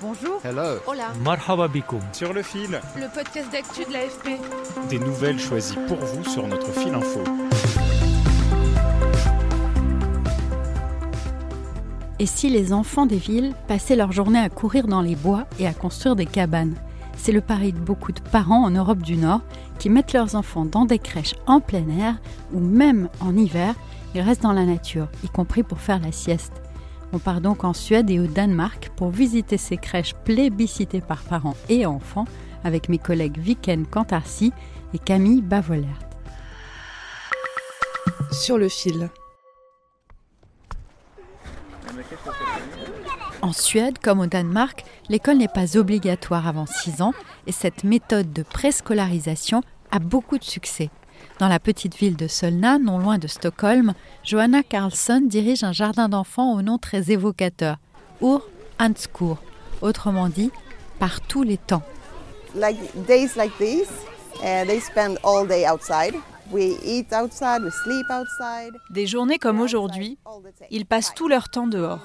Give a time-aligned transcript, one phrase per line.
[0.00, 0.40] Bonjour.
[0.44, 0.78] Hello.
[0.86, 1.08] Hola.
[1.24, 2.00] Marhaba bikoum.
[2.12, 4.38] Sur le fil, Le podcast d'actu de l'AFP.
[4.88, 7.20] des nouvelles choisies pour vous sur notre fil info.
[12.20, 15.66] Et si les enfants des villes passaient leur journée à courir dans les bois et
[15.66, 16.74] à construire des cabanes?
[17.16, 19.40] C'est le pari de beaucoup de parents en Europe du Nord
[19.80, 22.14] qui mettent leurs enfants dans des crèches en plein air
[22.52, 23.74] ou même en hiver,
[24.14, 26.52] ils restent dans la nature, y compris pour faire la sieste.
[27.12, 31.56] On part donc en Suède et au Danemark pour visiter ces crèches plébiscitées par parents
[31.68, 32.26] et enfants
[32.64, 34.52] avec mes collègues Viken Kantarsi
[34.92, 35.98] et Camille Bavolert.
[38.30, 39.08] Sur le fil.
[43.40, 47.14] En Suède, comme au Danemark, l'école n'est pas obligatoire avant 6 ans
[47.46, 50.90] et cette méthode de préscolarisation a beaucoup de succès.
[51.38, 56.08] Dans la petite ville de Solna, non loin de Stockholm, Johanna Carlsson dirige un jardin
[56.08, 57.76] d'enfants au nom très évocateur,
[58.22, 58.42] Ur
[58.80, 59.36] Hanskur,
[59.80, 60.50] autrement dit,
[60.98, 61.82] par tous les temps.
[62.54, 63.88] like days like these,
[64.42, 66.14] uh, they spend all day outside.
[66.50, 68.72] We eat outside, we sleep outside.
[68.90, 70.18] Des journées comme aujourd'hui,
[70.70, 72.00] ils passent tout leur temps dehors.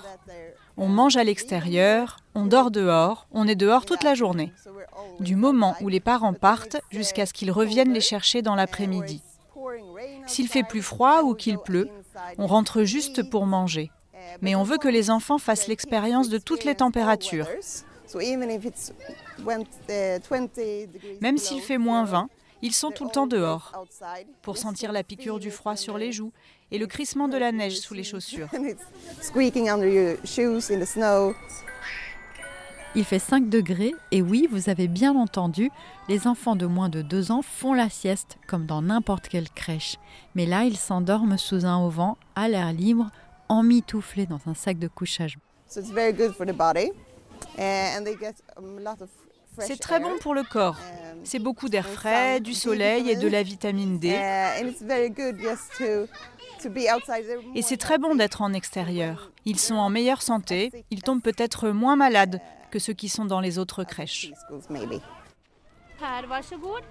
[0.77, 4.51] On mange à l'extérieur, on dort dehors, on est dehors toute la journée.
[5.19, 9.21] Du moment où les parents partent jusqu'à ce qu'ils reviennent les chercher dans l'après-midi.
[10.25, 11.89] S'il fait plus froid ou qu'il pleut,
[12.37, 13.91] on rentre juste pour manger.
[14.41, 17.47] Mais on veut que les enfants fassent l'expérience de toutes les températures.
[21.21, 22.29] Même s'il fait moins 20,
[22.63, 23.73] ils sont tout le temps dehors
[24.41, 26.31] pour sentir la piqûre du froid sur les joues
[26.71, 28.47] et le crissement de la neige sous les chaussures.
[32.95, 35.71] Il fait 5 degrés et oui, vous avez bien entendu,
[36.07, 39.97] les enfants de moins de 2 ans font la sieste comme dans n'importe quelle crèche.
[40.33, 43.09] Mais là, ils s'endorment sous un auvent, à l'air libre,
[43.49, 45.37] emmitouflés dans un sac de couchage.
[45.67, 46.91] So it's very good for the body.
[47.57, 50.77] And they get a lot of fresh C'est très bon pour le corps.
[50.77, 54.07] Um, C'est beaucoup d'air frais, du soleil et de la vitamine D.
[54.09, 54.63] Et
[56.63, 59.31] more c'est très bon d'être en extérieur.
[59.45, 62.41] Ils sont en meilleure santé, ils tombent peut-être moins malades
[62.71, 64.31] que ceux qui sont dans les autres crèches.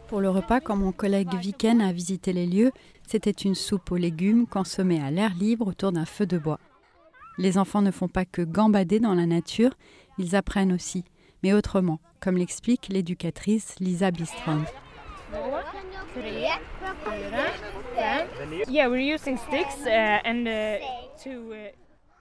[0.08, 2.72] Pour le repas, quand mon collègue Viken a visité les lieux,
[3.06, 6.60] c'était une soupe aux légumes consommée à l'air libre autour d'un feu de bois.
[7.38, 9.74] Les enfants ne font pas que gambader dans la nature,
[10.18, 11.04] ils apprennent aussi,
[11.42, 14.64] mais autrement, comme l'explique l'éducatrice Lisa Bistrand.
[15.34, 15.38] Uh,
[20.46, 20.78] uh,
[21.22, 21.30] to.
[21.52, 21.72] Uh,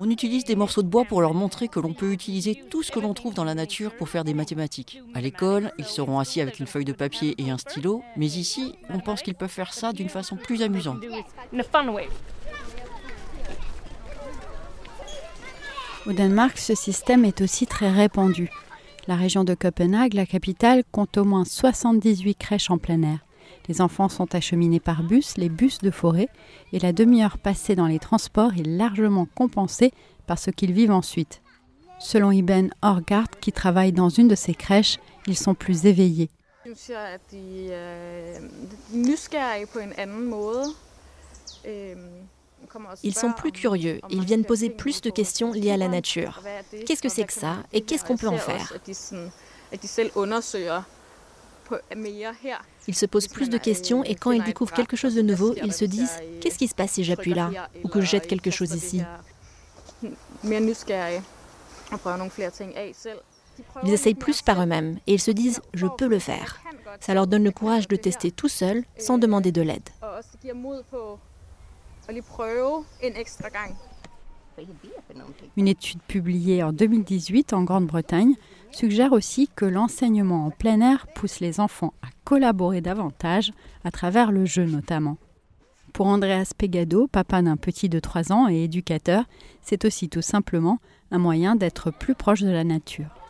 [0.03, 2.91] On utilise des morceaux de bois pour leur montrer que l'on peut utiliser tout ce
[2.91, 4.99] que l'on trouve dans la nature pour faire des mathématiques.
[5.13, 8.73] À l'école, ils seront assis avec une feuille de papier et un stylo, mais ici,
[8.89, 11.01] on pense qu'ils peuvent faire ça d'une façon plus amusante.
[11.01, 12.07] do it in a fun way.
[16.07, 18.49] Au Danemark, ce système est aussi très répandu.
[19.07, 23.19] La région de Copenhague, la capitale, compte au moins 78 crèches en plein air.
[23.67, 26.29] Les enfants sont acheminés par bus, les bus de forêt,
[26.71, 29.91] et la demi-heure passée dans les transports est largement compensée
[30.27, 31.41] par ce qu'ils vivent ensuite.
[31.99, 36.29] Selon Iben Orgard, qui travaille dans une de ces crèches, ils sont plus éveillés.
[43.03, 46.41] Ils sont plus curieux, ils viennent poser plus de questions liées à la nature.
[46.85, 48.73] Qu'est-ce que c'est que ça et qu'est-ce qu'on peut en faire
[52.87, 55.73] Ils se posent plus de questions et quand ils découvrent quelque chose de nouveau, ils
[55.73, 57.51] se disent Qu'est-ce qui se passe si j'appuie là
[57.83, 59.01] Ou que je jette quelque chose ici?
[63.83, 66.61] Ils essayent plus par eux-mêmes et ils se disent Je peux le faire.
[66.99, 69.89] Ça leur donne le courage de tester tout seul sans demander de l'aide.
[75.57, 78.35] Une étude publiée en 2018 en Grande-Bretagne
[78.71, 83.51] suggère aussi que l'enseignement en plein air pousse les enfants à collaborer davantage,
[83.83, 85.17] à travers le jeu notamment.
[85.93, 89.25] Pour Andreas Pegado, papa d'un petit de 3 ans et éducateur,
[89.61, 90.79] c'est aussi tout simplement
[91.11, 93.20] un moyen d'être plus proche de la nature.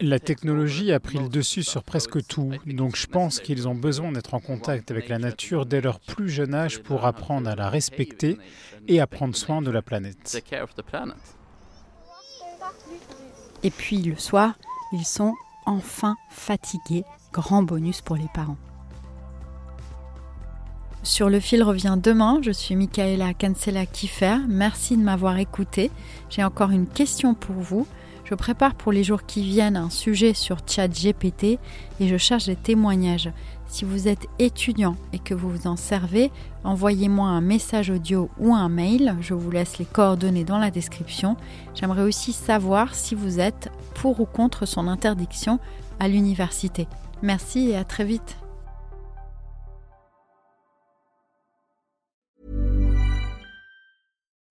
[0.00, 4.12] La technologie a pris le dessus sur presque tout, donc je pense qu'ils ont besoin
[4.12, 7.70] d'être en contact avec la nature dès leur plus jeune âge pour apprendre à la
[7.70, 8.38] respecter
[8.88, 10.42] et à prendre soin de la planète.
[13.62, 14.54] Et puis le soir,
[14.92, 15.34] ils sont
[15.66, 17.04] enfin fatigués.
[17.32, 18.56] Grand bonus pour les parents.
[21.02, 22.40] Sur le fil revient demain.
[22.42, 24.38] Je suis Michaela Cancela Kiffer.
[24.48, 25.90] Merci de m'avoir écouté.
[26.30, 27.86] J'ai encore une question pour vous.
[28.28, 31.60] Je prépare pour les jours qui viennent un sujet sur ChatGPT
[32.00, 33.30] et je cherche des témoignages.
[33.68, 36.32] Si vous êtes étudiant et que vous vous en servez,
[36.64, 39.14] envoyez-moi un message audio ou un mail.
[39.20, 41.36] Je vous laisse les coordonnées dans la description.
[41.74, 45.60] J'aimerais aussi savoir si vous êtes pour ou contre son interdiction
[46.00, 46.88] à l'université.
[47.22, 48.36] Merci et à très vite.